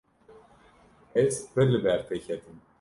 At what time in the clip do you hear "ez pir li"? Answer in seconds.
1.25-1.85